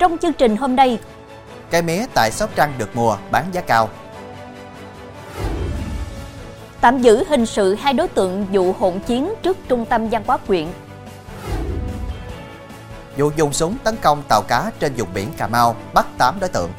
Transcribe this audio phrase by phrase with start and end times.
[0.00, 0.98] Trong chương trình hôm nay,
[1.70, 3.88] Cây mía tại Sóc Trăng được mùa bán giá cao.
[6.80, 10.36] tạm giữ hình sự hai đối tượng vụ hỗn chiến trước trung tâm văn hóa
[10.36, 10.66] quyện.
[13.16, 16.48] Vụ dùng súng tấn công tàu cá trên vùng biển Cà Mau bắt 8 đối
[16.48, 16.70] tượng.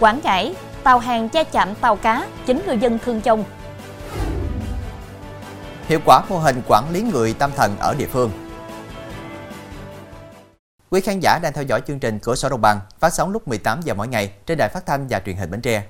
[0.00, 3.44] Quảng Ngãi, tàu hàng cha chạm tàu cá, chính người dân thương vong.
[5.88, 8.30] Hiệu quả mô hình quản lý người tâm thần ở địa phương.
[10.90, 13.48] Quý khán giả đang theo dõi chương trình Cửa sổ Đồng bằng phát sóng lúc
[13.48, 15.82] 18 giờ mỗi ngày trên đài phát thanh và truyền hình Bến Tre.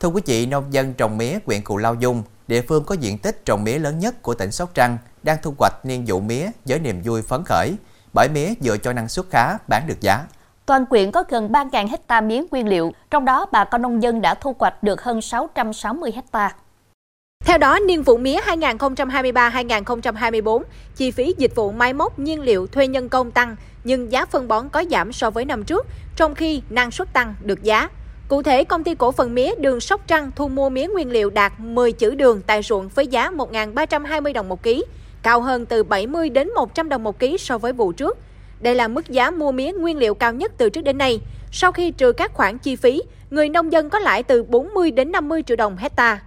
[0.00, 3.18] Thưa quý vị, nông dân trồng mía huyện Cù Lao Dung, địa phương có diện
[3.18, 6.50] tích trồng mía lớn nhất của tỉnh Sóc Trăng, đang thu hoạch niên vụ mía
[6.64, 7.76] với niềm vui phấn khởi.
[8.12, 10.26] Bởi mía dựa cho năng suất khá, bán được giá.
[10.66, 14.20] Toàn quyện có gần 3.000 hecta mía nguyên liệu, trong đó bà con nông dân
[14.20, 16.54] đã thu hoạch được hơn 660 hecta.
[17.46, 20.62] Theo đó, niên vụ mía 2023-2024,
[20.96, 24.48] chi phí dịch vụ máy móc, nhiên liệu, thuê nhân công tăng, nhưng giá phân
[24.48, 25.86] bón có giảm so với năm trước,
[26.16, 27.88] trong khi năng suất tăng được giá.
[28.28, 31.30] Cụ thể, công ty cổ phần mía đường Sóc Trăng thu mua mía nguyên liệu
[31.30, 34.84] đạt 10 chữ đường tại ruộng với giá 1.320 đồng một ký,
[35.22, 38.18] cao hơn từ 70 đến 100 đồng một ký so với vụ trước.
[38.60, 41.20] Đây là mức giá mua mía nguyên liệu cao nhất từ trước đến nay.
[41.52, 45.12] Sau khi trừ các khoản chi phí, người nông dân có lãi từ 40 đến
[45.12, 46.20] 50 triệu đồng hecta.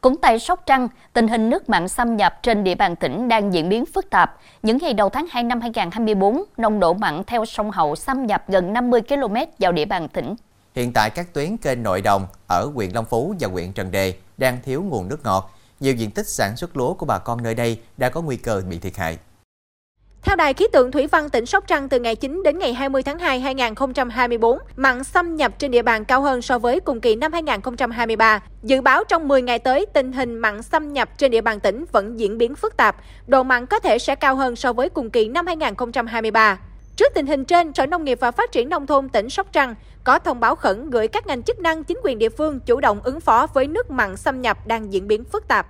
[0.00, 3.54] Cũng tại Sóc Trăng, tình hình nước mặn xâm nhập trên địa bàn tỉnh đang
[3.54, 4.36] diễn biến phức tạp.
[4.62, 8.44] Những ngày đầu tháng 2 năm 2024, nồng độ mặn theo sông Hậu xâm nhập
[8.48, 10.34] gần 50 km vào địa bàn tỉnh.
[10.74, 14.14] Hiện tại các tuyến kênh nội đồng ở huyện Long Phú và huyện Trần Đề
[14.38, 15.50] đang thiếu nguồn nước ngọt.
[15.80, 18.62] Nhiều diện tích sản xuất lúa của bà con nơi đây đã có nguy cơ
[18.70, 19.18] bị thiệt hại.
[20.22, 23.02] Theo Đài khí tượng Thủy văn tỉnh Sóc Trăng từ ngày 9 đến ngày 20
[23.02, 27.16] tháng 2 2024, mặn xâm nhập trên địa bàn cao hơn so với cùng kỳ
[27.16, 28.42] năm 2023.
[28.62, 31.84] Dự báo trong 10 ngày tới, tình hình mặn xâm nhập trên địa bàn tỉnh
[31.92, 32.96] vẫn diễn biến phức tạp.
[33.26, 36.58] Độ mặn có thể sẽ cao hơn so với cùng kỳ năm 2023.
[36.96, 39.74] Trước tình hình trên, Sở Nông nghiệp và Phát triển Nông thôn tỉnh Sóc Trăng
[40.04, 43.00] có thông báo khẩn gửi các ngành chức năng chính quyền địa phương chủ động
[43.04, 45.66] ứng phó với nước mặn xâm nhập đang diễn biến phức tạp.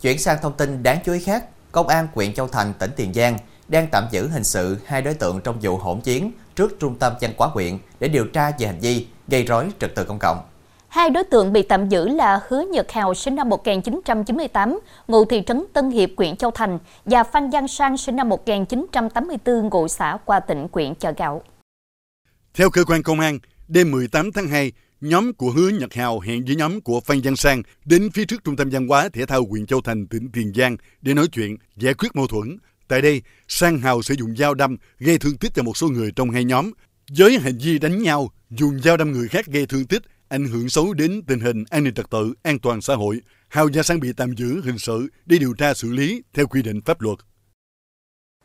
[0.00, 3.14] Chuyển sang thông tin đáng chú ý khác, Công an huyện Châu Thành, tỉnh Tiền
[3.14, 3.38] Giang
[3.68, 7.12] đang tạm giữ hình sự hai đối tượng trong vụ hỗn chiến trước trung tâm
[7.20, 10.38] văn hóa huyện để điều tra về hành vi gây rối trật tự công cộng.
[10.88, 15.42] Hai đối tượng bị tạm giữ là Hứa Nhật Hào sinh năm 1998, ngụ thị
[15.46, 20.18] trấn Tân Hiệp, huyện Châu Thành và Phan Giang Sang sinh năm 1984, ngụ xã
[20.24, 21.42] Qua Tịnh, huyện Chợ Gạo.
[22.54, 24.72] Theo cơ quan công an, đêm 18 tháng 2,
[25.02, 28.44] nhóm của Hứa Nhật Hào hẹn với nhóm của Phan Giang Sang đến phía trước
[28.44, 31.56] trung tâm văn hóa thể thao huyện Châu Thành, tỉnh Tiền Giang để nói chuyện,
[31.76, 32.56] giải quyết mâu thuẫn.
[32.88, 36.12] Tại đây, Sang Hào sử dụng dao đâm gây thương tích cho một số người
[36.16, 36.70] trong hai nhóm.
[37.16, 40.68] Với hành vi đánh nhau, dùng dao đâm người khác gây thương tích, ảnh hưởng
[40.68, 43.20] xấu đến tình hình an ninh trật tự, an toàn xã hội.
[43.48, 46.62] Hào và Sang bị tạm giữ hình sự để điều tra xử lý theo quy
[46.62, 47.18] định pháp luật.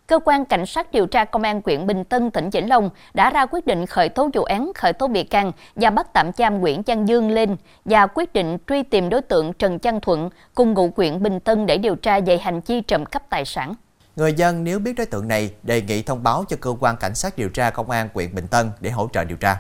[0.08, 3.30] Cơ quan Cảnh sát điều tra Công an huyện Bình Tân, tỉnh Vĩnh Long đã
[3.30, 6.60] ra quyết định khởi tố vụ án, khởi tố bị can và bắt tạm giam
[6.60, 10.74] Nguyễn Văn Dương lên và quyết định truy tìm đối tượng Trần Văn Thuận cùng
[10.74, 13.74] ngụ huyện Bình Tân để điều tra về hành vi trộm cắp tài sản.
[14.16, 17.16] Người dân nếu biết đối tượng này đề nghị thông báo cho cơ quan cảnh
[17.16, 19.58] sát điều tra công an huyện Bình Tân để hỗ trợ điều tra.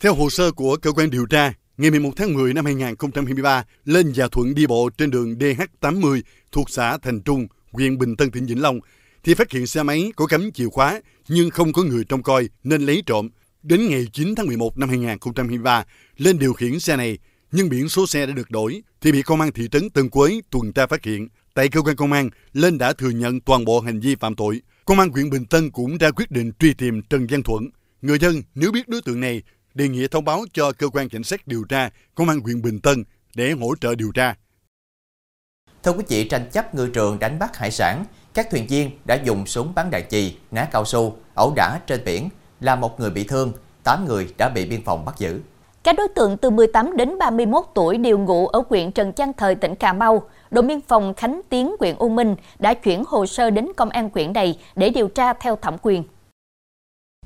[0.00, 4.12] Theo hồ sơ của cơ quan điều tra, ngày 11 tháng 10 năm 2023, lên
[4.14, 6.20] và Thuận đi bộ trên đường DH80
[6.52, 8.80] thuộc xã Thành Trung, huyện Bình Tân, tỉnh Vĩnh Long,
[9.24, 12.48] thì phát hiện xe máy có cắm chìa khóa nhưng không có người trông coi
[12.64, 13.28] nên lấy trộm.
[13.62, 15.84] Đến ngày 9 tháng 11 năm 2023,
[16.16, 17.18] lên điều khiển xe này
[17.52, 20.40] nhưng biển số xe đã được đổi thì bị công an thị trấn Tân Quế
[20.50, 21.28] tuần tra phát hiện.
[21.54, 24.60] Tại cơ quan công an, Lên đã thừa nhận toàn bộ hành vi phạm tội.
[24.84, 27.68] Công an huyện Bình Tân cũng ra quyết định truy tìm Trần Văn Thuận.
[28.02, 29.42] Người dân nếu biết đối tượng này,
[29.74, 32.80] đề nghị thông báo cho cơ quan cảnh sát điều tra công an huyện Bình
[32.80, 34.34] Tân để hỗ trợ điều tra.
[35.82, 38.04] Thưa quý vị, tranh chấp ngư trường đánh bắt hải sản,
[38.38, 42.00] các thuyền viên đã dùng súng bắn đạn chì, ná cao su, ẩu đả trên
[42.04, 42.28] biển,
[42.60, 43.52] làm một người bị thương,
[43.84, 45.40] 8 người đã bị biên phòng bắt giữ.
[45.82, 49.54] Các đối tượng từ 18 đến 31 tuổi đều ngụ ở huyện Trần Văn Thời,
[49.54, 50.22] tỉnh Cà Mau.
[50.50, 54.10] Đồn biên phòng Khánh Tiến, huyện U Minh đã chuyển hồ sơ đến công an
[54.14, 56.04] huyện này để điều tra theo thẩm quyền.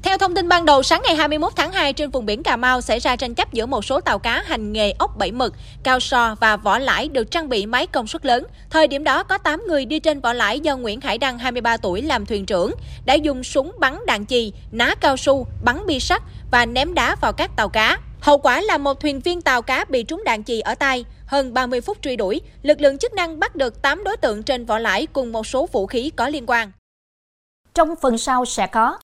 [0.02, 2.80] Theo thông tin ban đầu, sáng ngày 21 tháng 2 trên vùng biển Cà Mau
[2.80, 6.00] xảy ra tranh chấp giữa một số tàu cá hành nghề ốc bảy mực, cao
[6.00, 8.44] so và vỏ lãi được trang bị máy công suất lớn.
[8.70, 11.76] Thời điểm đó có 8 người đi trên vỏ lãi do Nguyễn Hải Đăng 23
[11.76, 16.00] tuổi làm thuyền trưởng, đã dùng súng bắn đạn chì, ná cao su, bắn bi
[16.00, 17.98] sắt và ném đá vào các tàu cá.
[18.20, 21.04] Hậu quả là một thuyền viên tàu cá bị trúng đạn chì ở tay.
[21.26, 24.64] Hơn 30 phút truy đuổi, lực lượng chức năng bắt được 8 đối tượng trên
[24.64, 26.72] vỏ lãi cùng một số vũ khí có liên quan.
[27.74, 28.98] Trong phần sau sẽ có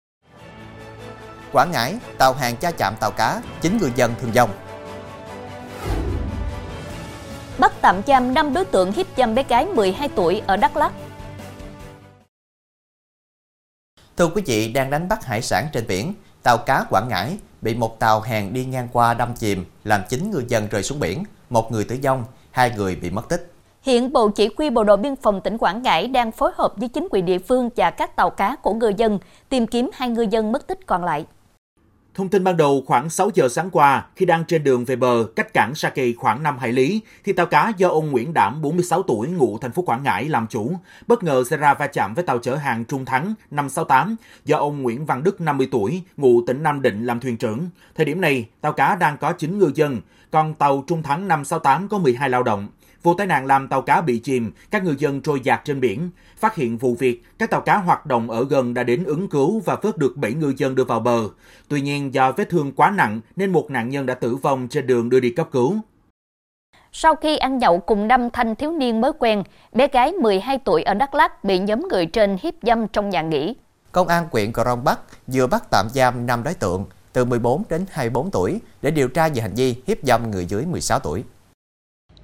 [1.53, 4.51] Quảng Ngãi, tàu hàng cha chạm tàu cá, chín người dân thương vong.
[7.59, 10.93] bắt tạm giam 5 đối tượng hiếp dâm bé gái 12 tuổi ở Đắk Lắk.
[14.17, 17.75] Thưa quý vị, đang đánh bắt hải sản trên biển, tàu cá Quảng Ngãi bị
[17.75, 21.25] một tàu hàng đi ngang qua đâm chìm, làm 9 ngư dân rơi xuống biển,
[21.51, 23.53] một người tử vong, hai người bị mất tích.
[23.83, 26.89] Hiện Bộ Chỉ huy Bộ đội Biên phòng tỉnh Quảng Ngãi đang phối hợp với
[26.89, 29.19] chính quyền địa phương và các tàu cá của ngư dân
[29.49, 31.27] tìm kiếm hai ngư dân mất tích còn lại.
[32.19, 35.27] Thông tin ban đầu khoảng 6 giờ sáng qua, khi đang trên đường về bờ,
[35.37, 38.63] cách cảng Sa Kỳ khoảng 5 hải lý, thì tàu cá do ông Nguyễn Đảm,
[38.63, 40.73] 46 tuổi, ngụ thành phố Quảng Ngãi làm chủ,
[41.07, 44.83] bất ngờ xảy ra va chạm với tàu chở hàng Trung Thắng 568 do ông
[44.83, 47.69] Nguyễn Văn Đức, 50 tuổi, ngụ tỉnh Nam Định làm thuyền trưởng.
[47.95, 50.01] Thời điểm này, tàu cá đang có 9 ngư dân,
[50.31, 52.69] còn tàu Trung Thắng 568 có 12 lao động.
[53.03, 56.11] Vụ tai nạn làm tàu cá bị chìm, các ngư dân trôi dạt trên biển.
[56.37, 59.63] Phát hiện vụ việc, các tàu cá hoạt động ở gần đã đến ứng cứu
[59.65, 61.29] và vớt được 7 ngư dân đưa vào bờ.
[61.69, 64.87] Tuy nhiên do vết thương quá nặng nên một nạn nhân đã tử vong trên
[64.87, 65.77] đường đưa đi cấp cứu.
[66.93, 69.43] Sau khi ăn nhậu cùng năm thanh thiếu niên mới quen,
[69.73, 73.23] bé gái 12 tuổi ở Đắk Lắk bị nhóm người trên hiếp dâm trong nhà
[73.23, 73.55] nghỉ.
[73.93, 77.63] Công an huyện Cờ Rông Bắc vừa bắt tạm giam 5 đối tượng từ 14
[77.71, 81.25] đến 24 tuổi để điều tra về hành vi hiếp dâm người dưới 16 tuổi.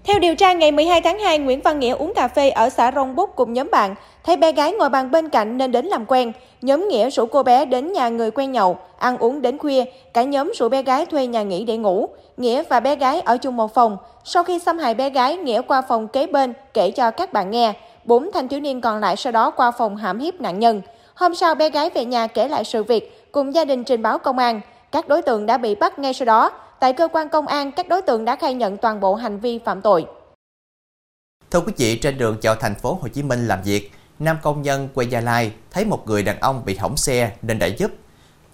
[0.06, 2.93] Theo điều tra, ngày 12 tháng 2, Nguyễn Văn Nghĩa uống cà phê ở xã
[2.95, 3.95] Rông Búc cùng nhóm bạn.
[4.25, 6.33] Thấy bé gái ngồi bàn bên cạnh nên đến làm quen.
[6.62, 9.85] Nhóm Nghĩa rủ cô bé đến nhà người quen nhậu, ăn uống đến khuya.
[10.15, 12.09] Cả nhóm rủ bé gái thuê nhà nghỉ để ngủ.
[12.37, 13.97] Nghĩa và bé gái ở chung một phòng.
[14.25, 17.51] Sau khi xâm hại bé gái, Nghĩa qua phòng kế bên kể cho các bạn
[17.51, 17.73] nghe.
[18.05, 20.83] Bốn thanh thiếu niên còn lại sau đó qua phòng hãm hiếp nạn nhân.
[21.15, 24.19] Hôm sau, bé gái về nhà kể lại sự việc, cùng gia đình trình báo
[24.19, 24.61] công an.
[24.93, 26.51] Các đối tượng đã bị bắt ngay sau đó.
[26.81, 29.59] Tại cơ quan công an, các đối tượng đã khai nhận toàn bộ hành vi
[29.59, 30.06] phạm tội.
[31.50, 34.62] Thưa quý vị, trên đường chợ thành phố Hồ Chí Minh làm việc, nam công
[34.62, 37.91] nhân quê Gia Lai thấy một người đàn ông bị hỏng xe nên đã giúp.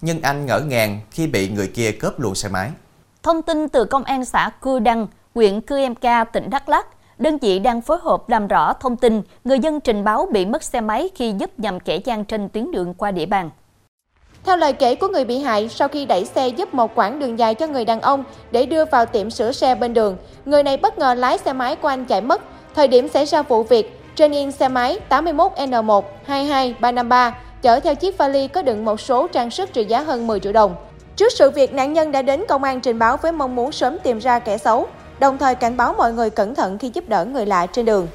[0.01, 2.71] Nhưng anh ngỡ ngàng khi bị người kia cướp luôn xe máy.
[3.23, 6.87] Thông tin từ Công an xã Cư Đăng, huyện Cư Em Ca, tỉnh Đắk Lắk,
[7.19, 10.63] đơn vị đang phối hợp làm rõ thông tin người dân trình báo bị mất
[10.63, 13.51] xe máy khi giúp nhằm kẻ gian trên tuyến đường qua địa bàn.
[14.45, 17.39] Theo lời kể của người bị hại, sau khi đẩy xe giúp một quãng đường
[17.39, 20.77] dài cho người đàn ông để đưa vào tiệm sửa xe bên đường, người này
[20.77, 22.43] bất ngờ lái xe máy của anh chạy mất.
[22.75, 28.19] Thời điểm xảy ra vụ việc, trên yên xe máy 81N1 22353 chở theo chiếc
[28.19, 30.75] vali có đựng một số trang sức trị giá hơn 10 triệu đồng.
[31.17, 33.99] Trước sự việc, nạn nhân đã đến công an trình báo với mong muốn sớm
[33.99, 34.87] tìm ra kẻ xấu,
[35.19, 38.09] đồng thời cảnh báo mọi người cẩn thận khi giúp đỡ người lạ trên đường.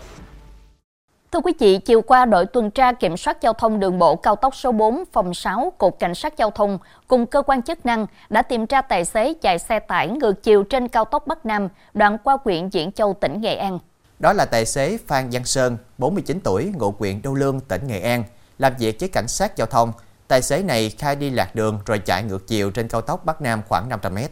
[1.31, 4.36] Thưa quý vị, chiều qua đội tuần tra kiểm soát giao thông đường bộ cao
[4.36, 6.77] tốc số 4 phòng 6 Cục Cảnh sát Giao thông
[7.07, 10.63] cùng cơ quan chức năng đã tìm ra tài xế chạy xe tải ngược chiều
[10.63, 13.80] trên cao tốc Bắc Nam đoạn qua huyện Diễn Châu, tỉnh Nghệ An.
[14.19, 18.01] Đó là tài xế Phan Văn Sơn, 49 tuổi, ngụ huyện Đô Lương, tỉnh Nghệ
[18.01, 18.24] An,
[18.60, 19.92] làm việc với cảnh sát giao thông.
[20.27, 23.42] Tài xế này khai đi lạc đường rồi chạy ngược chiều trên cao tốc Bắc
[23.42, 24.31] Nam khoảng 500 mét.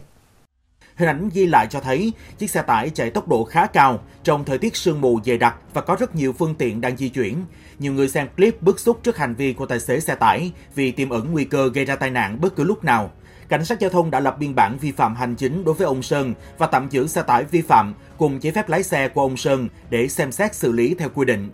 [0.96, 4.44] Hình ảnh ghi lại cho thấy chiếc xe tải chạy tốc độ khá cao trong
[4.44, 7.44] thời tiết sương mù dày đặc và có rất nhiều phương tiện đang di chuyển.
[7.78, 10.90] Nhiều người xem clip bức xúc trước hành vi của tài xế xe tải vì
[10.90, 13.10] tiềm ẩn nguy cơ gây ra tai nạn bất cứ lúc nào.
[13.48, 16.02] Cảnh sát giao thông đã lập biên bản vi phạm hành chính đối với ông
[16.02, 19.36] Sơn và tạm giữ xe tải vi phạm cùng giấy phép lái xe của ông
[19.36, 21.50] Sơn để xem xét xử lý theo quy định.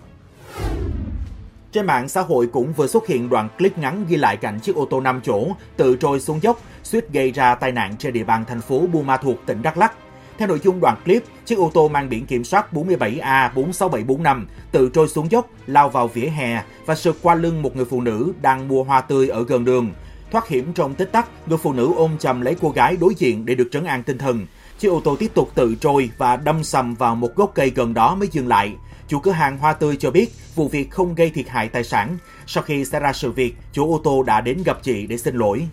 [1.72, 4.76] Trên mạng xã hội cũng vừa xuất hiện đoạn clip ngắn ghi lại cảnh chiếc
[4.76, 5.46] ô tô 5 chỗ
[5.76, 9.06] tự trôi xuống dốc, suýt gây ra tai nạn trên địa bàn thành phố Buôn
[9.06, 9.92] Ma Thuột, tỉnh Đắk Lắk.
[10.38, 15.08] Theo nội dung đoạn clip, chiếc ô tô mang biển kiểm soát 47A46745 tự trôi
[15.08, 18.68] xuống dốc, lao vào vỉa hè và sượt qua lưng một người phụ nữ đang
[18.68, 19.90] mua hoa tươi ở gần đường.
[20.30, 23.46] Thoát hiểm trong tích tắc, người phụ nữ ôm chầm lấy cô gái đối diện
[23.46, 24.46] để được trấn an tinh thần.
[24.78, 27.94] Chiếc ô tô tiếp tục tự trôi và đâm sầm vào một gốc cây gần
[27.94, 28.74] đó mới dừng lại.
[29.08, 32.18] Chủ cửa hàng hoa tươi cho biết vụ việc không gây thiệt hại tài sản.
[32.46, 35.36] Sau khi xảy ra sự việc, chủ ô tô đã đến gặp chị để xin
[35.36, 35.68] lỗi.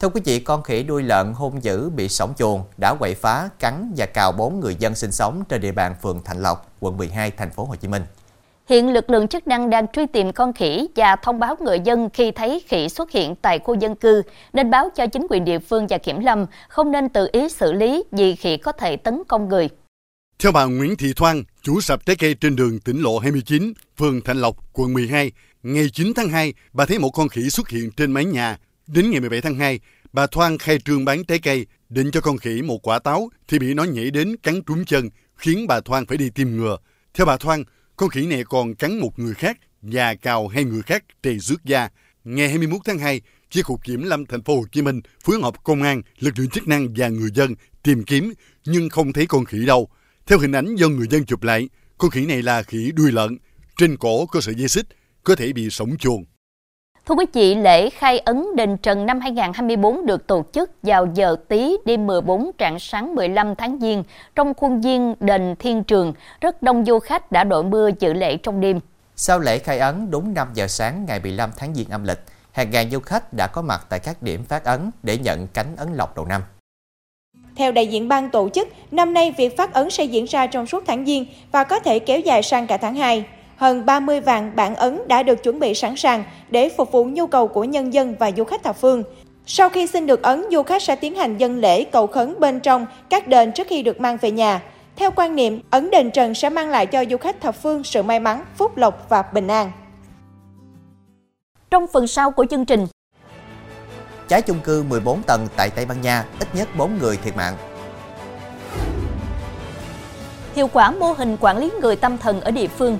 [0.00, 3.48] Thưa quý vị, con khỉ đuôi lợn hung dữ bị sổng chuồng đã quậy phá,
[3.58, 6.96] cắn và cào bốn người dân sinh sống trên địa bàn phường Thạnh Lộc, quận
[6.96, 8.02] 12, thành phố Hồ Chí Minh.
[8.70, 12.08] Hiện lực lượng chức năng đang truy tìm con khỉ và thông báo người dân
[12.12, 14.22] khi thấy khỉ xuất hiện tại khu dân cư
[14.52, 17.72] nên báo cho chính quyền địa phương và kiểm lâm không nên tự ý xử
[17.72, 19.68] lý vì khỉ có thể tấn công người.
[20.38, 24.20] Theo bà Nguyễn Thị Thoan, chủ sạp trái cây trên đường tỉnh lộ 29, phường
[24.20, 27.90] Thạnh Lộc, quận 12, ngày 9 tháng 2, bà thấy một con khỉ xuất hiện
[27.96, 28.58] trên mái nhà.
[28.86, 29.80] Đến ngày 17 tháng 2,
[30.12, 33.58] bà Thoan khai trương bán trái cây, định cho con khỉ một quả táo thì
[33.58, 36.76] bị nó nhảy đến cắn trúng chân, khiến bà Thoan phải đi tiêm ngừa.
[37.14, 37.64] Theo bà Thoan,
[38.00, 41.64] con khỉ này còn cắn một người khác và cào hai người khác trầy rước
[41.64, 41.88] da.
[42.24, 45.64] Ngày 21 tháng 2, Chi cục Kiểm lâm thành phố Hồ Chí Minh phối hợp
[45.64, 48.32] công an, lực lượng chức năng và người dân tìm kiếm
[48.64, 49.88] nhưng không thấy con khỉ đâu.
[50.26, 53.38] Theo hình ảnh do người dân chụp lại, con khỉ này là khỉ đuôi lợn,
[53.76, 54.86] trên cổ có sợi dây xích,
[55.24, 56.24] có thể bị sống chuồng.
[57.06, 61.36] Thưa quý vị, lễ khai ấn đền Trần năm 2024 được tổ chức vào giờ
[61.48, 64.04] tí đêm 14 trạng sáng 15 tháng Giêng
[64.34, 66.12] trong khuôn viên đền Thiên Trường.
[66.40, 68.80] Rất đông du khách đã đội mưa dự lễ trong đêm.
[69.16, 72.20] Sau lễ khai ấn đúng 5 giờ sáng ngày 15 tháng Giêng âm lịch,
[72.52, 75.76] hàng ngàn du khách đã có mặt tại các điểm phát ấn để nhận cánh
[75.76, 76.42] ấn lộc đầu năm.
[77.56, 80.66] Theo đại diện ban tổ chức, năm nay việc phát ấn sẽ diễn ra trong
[80.66, 83.24] suốt tháng Giêng và có thể kéo dài sang cả tháng 2
[83.60, 87.26] hơn 30 vạn bản ấn đã được chuẩn bị sẵn sàng để phục vụ nhu
[87.26, 89.02] cầu của nhân dân và du khách thập phương.
[89.46, 92.60] Sau khi xin được ấn, du khách sẽ tiến hành dân lễ cầu khấn bên
[92.60, 94.62] trong các đền trước khi được mang về nhà.
[94.96, 98.02] Theo quan niệm, ấn đền trần sẽ mang lại cho du khách thập phương sự
[98.02, 99.72] may mắn, phúc lộc và bình an.
[101.70, 102.86] Trong phần sau của chương trình,
[104.28, 107.54] cháy chung cư 14 tầng tại Tây Ban Nha, ít nhất 4 người thiệt mạng.
[110.54, 112.98] Hiệu quả mô hình quản lý người tâm thần ở địa phương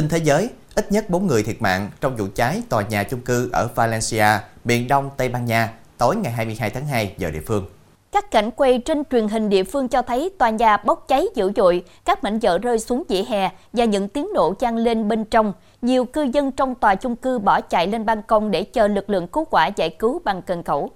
[0.00, 3.20] Tin thế giới, ít nhất 4 người thiệt mạng trong vụ cháy tòa nhà chung
[3.20, 4.26] cư ở Valencia,
[4.64, 7.66] miền đông Tây Ban Nha, tối ngày 22 tháng 2 giờ địa phương.
[8.12, 11.52] Các cảnh quay trên truyền hình địa phương cho thấy tòa nhà bốc cháy dữ
[11.56, 15.24] dội, các mảnh vỡ rơi xuống vỉa hè và những tiếng nổ chan lên bên
[15.24, 15.52] trong.
[15.82, 19.10] Nhiều cư dân trong tòa chung cư bỏ chạy lên ban công để chờ lực
[19.10, 20.90] lượng cứu hỏa giải cứu bằng cần cẩu.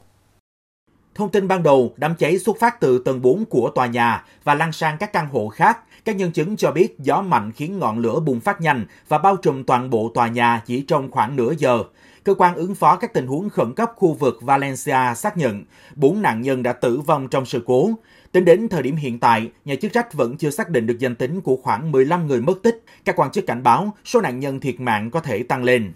[1.15, 4.55] Thông tin ban đầu, đám cháy xuất phát từ tầng 4 của tòa nhà và
[4.55, 5.79] lan sang các căn hộ khác.
[6.05, 9.37] Các nhân chứng cho biết gió mạnh khiến ngọn lửa bùng phát nhanh và bao
[9.37, 11.85] trùm toàn bộ tòa nhà chỉ trong khoảng nửa giờ.
[12.25, 16.23] Cơ quan ứng phó các tình huống khẩn cấp khu vực Valencia xác nhận bốn
[16.23, 17.91] nạn nhân đã tử vong trong sự cố.
[18.33, 21.15] Tính đến thời điểm hiện tại, nhà chức trách vẫn chưa xác định được danh
[21.15, 22.85] tính của khoảng 15 người mất tích.
[23.05, 25.93] Các quan chức cảnh báo số nạn nhân thiệt mạng có thể tăng lên.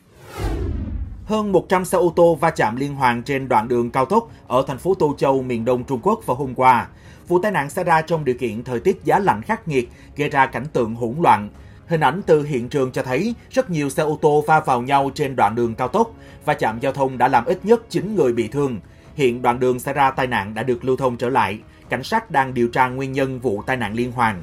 [1.29, 4.65] Hơn 100 xe ô tô va chạm liên hoàn trên đoạn đường cao tốc ở
[4.67, 6.89] thành phố Tô Châu, miền đông Trung Quốc vào hôm qua.
[7.29, 10.29] Vụ tai nạn xảy ra trong điều kiện thời tiết giá lạnh khắc nghiệt, gây
[10.29, 11.49] ra cảnh tượng hỗn loạn.
[11.87, 15.11] Hình ảnh từ hiện trường cho thấy rất nhiều xe ô tô va vào nhau
[15.15, 16.11] trên đoạn đường cao tốc.
[16.45, 18.81] Va chạm giao thông đã làm ít nhất 9 người bị thương.
[19.15, 21.59] Hiện đoạn đường xảy ra tai nạn đã được lưu thông trở lại.
[21.89, 24.43] Cảnh sát đang điều tra nguyên nhân vụ tai nạn liên hoàn.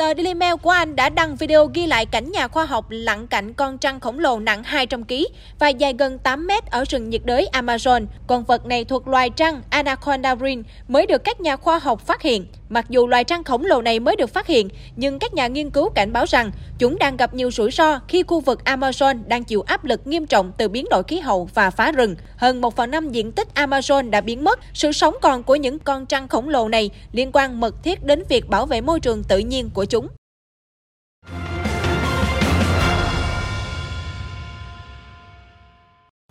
[0.00, 3.26] Tờ Daily Mail của Anh đã đăng video ghi lại cảnh nhà khoa học lặn
[3.26, 5.14] cạnh con trăng khổng lồ nặng 200 kg
[5.58, 8.06] và dài gần 8 mét ở rừng nhiệt đới Amazon.
[8.26, 12.22] Con vật này thuộc loài trăng Anaconda ring mới được các nhà khoa học phát
[12.22, 12.46] hiện.
[12.72, 15.70] Mặc dù loài trăng khổng lồ này mới được phát hiện, nhưng các nhà nghiên
[15.70, 19.44] cứu cảnh báo rằng chúng đang gặp nhiều rủi ro khi khu vực Amazon đang
[19.44, 22.16] chịu áp lực nghiêm trọng từ biến đổi khí hậu và phá rừng.
[22.36, 24.60] Hơn 1 phần năm diện tích Amazon đã biến mất.
[24.74, 28.22] Sự sống còn của những con trăng khổng lồ này liên quan mật thiết đến
[28.28, 30.08] việc bảo vệ môi trường tự nhiên của chúng.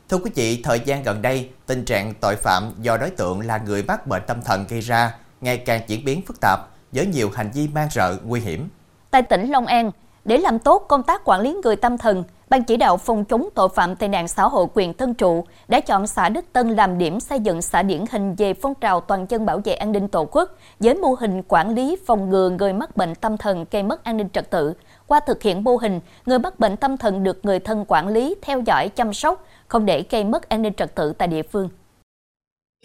[0.10, 3.58] Thưa quý vị, thời gian gần đây, tình trạng tội phạm do đối tượng là
[3.58, 6.60] người mắc bệnh tâm thần gây ra ngày càng diễn biến phức tạp
[6.91, 8.69] với nhiều hành vi man rợ nguy hiểm.
[9.12, 9.91] Tại tỉnh Long An,
[10.25, 13.50] để làm tốt công tác quản lý người tâm thần, Ban chỉ đạo phòng chống
[13.55, 16.98] tội phạm tệ nạn xã hội quyền Tân Trụ đã chọn xã Đức Tân làm
[16.98, 20.08] điểm xây dựng xã điển hình về phong trào toàn dân bảo vệ an ninh
[20.08, 23.84] tổ quốc với mô hình quản lý phòng ngừa người mắc bệnh tâm thần gây
[23.84, 24.74] mất an ninh trật tự.
[25.08, 28.36] Qua thực hiện mô hình, người mắc bệnh tâm thần được người thân quản lý,
[28.41, 31.69] theo dõi, chăm sóc, không để gây mất an ninh trật tự tại địa phương.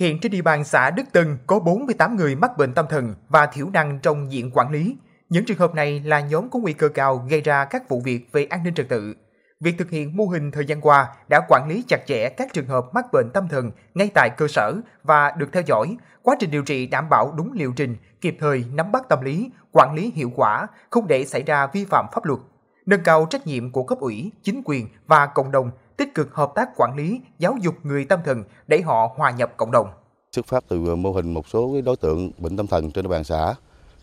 [0.01, 3.47] Hiện trên địa bàn xã Đức Tân có 48 người mắc bệnh tâm thần và
[3.47, 4.97] thiểu năng trong diện quản lý.
[5.29, 8.33] Những trường hợp này là nhóm có nguy cơ cao gây ra các vụ việc
[8.33, 9.15] về an ninh trật tự.
[9.61, 12.67] Việc thực hiện mô hình thời gian qua đã quản lý chặt chẽ các trường
[12.67, 16.51] hợp mắc bệnh tâm thần ngay tại cơ sở và được theo dõi, quá trình
[16.51, 20.13] điều trị đảm bảo đúng liệu trình, kịp thời nắm bắt tâm lý, quản lý
[20.15, 22.41] hiệu quả, không để xảy ra vi phạm pháp luật.
[22.87, 26.53] Nâng cao trách nhiệm của cấp ủy, chính quyền và cộng đồng tích cực hợp
[26.55, 29.87] tác quản lý, giáo dục người tâm thần để họ hòa nhập cộng đồng.
[30.33, 33.25] Xuất phát từ mô hình một số đối tượng bệnh tâm thần trên địa bàn
[33.25, 33.55] xã,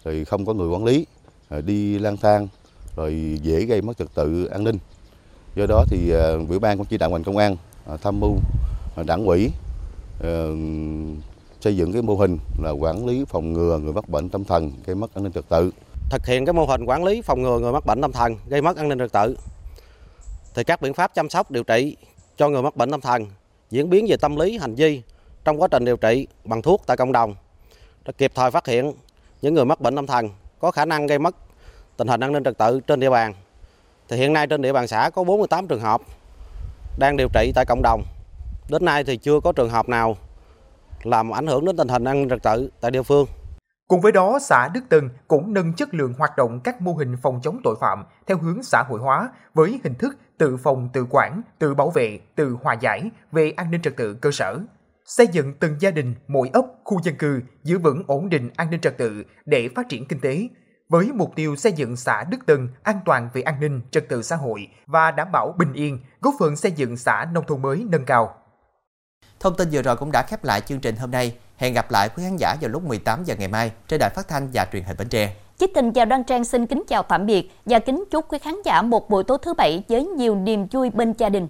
[0.05, 1.05] rồi không có người quản lý,
[1.65, 2.47] đi lang thang,
[2.95, 4.77] rồi dễ gây mất trật tự an ninh.
[5.55, 7.55] Do đó thì à, ủy ban cũng chỉ đạo ngành công an
[8.03, 8.35] tham mưu
[9.05, 9.51] đảng ủy
[11.61, 14.71] xây dựng cái mô hình là quản lý phòng ngừa người mắc bệnh tâm thần
[14.85, 15.71] gây mất an ninh trật tự.
[16.09, 18.61] Thực hiện cái mô hình quản lý phòng ngừa người mắc bệnh tâm thần gây
[18.61, 19.37] mất an ninh trật tự
[20.53, 21.97] thì các biện pháp chăm sóc, điều trị
[22.37, 23.25] cho người mắc bệnh tâm thần,
[23.69, 25.01] diễn biến về tâm lý, hành vi
[25.43, 27.35] trong quá trình điều trị bằng thuốc tại cộng đồng
[28.05, 28.93] đã kịp thời phát hiện
[29.41, 30.29] những người mắc bệnh tâm thần
[30.59, 31.35] có khả năng gây mất
[31.97, 33.33] tình hình an ninh trật tự trên địa bàn.
[34.07, 36.01] Thì hiện nay trên địa bàn xã có 48 trường hợp
[36.99, 38.03] đang điều trị tại cộng đồng.
[38.69, 40.17] Đến nay thì chưa có trường hợp nào
[41.03, 43.25] làm ảnh hưởng đến tình hình an ninh trật tự tại địa phương.
[43.91, 47.17] Cùng với đó, xã Đức Tân cũng nâng chất lượng hoạt động các mô hình
[47.21, 51.05] phòng chống tội phạm theo hướng xã hội hóa với hình thức tự phòng tự
[51.09, 54.59] quản, tự bảo vệ, tự hòa giải về an ninh trật tự cơ sở.
[55.05, 58.69] xây dựng từng gia đình, mỗi ấp, khu dân cư giữ vững ổn định an
[58.69, 60.47] ninh trật tự để phát triển kinh tế,
[60.89, 64.21] với mục tiêu xây dựng xã Đức Tân an toàn về an ninh, trật tự
[64.21, 67.85] xã hội và đảm bảo bình yên, góp phần xây dựng xã nông thôn mới
[67.89, 68.35] nâng cao.
[69.39, 71.37] Thông tin vừa rồi cũng đã khép lại chương trình hôm nay.
[71.61, 74.27] Hẹn gặp lại quý khán giả vào lúc 18 giờ ngày mai trên đài phát
[74.27, 75.35] thanh và truyền hình Bến Tre.
[75.57, 78.55] Chí Tình chào Đoan Trang xin kính chào tạm biệt và kính chúc quý khán
[78.65, 81.47] giả một buổi tối thứ bảy với nhiều niềm vui bên gia đình.